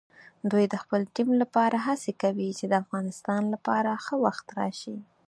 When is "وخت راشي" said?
4.25-4.97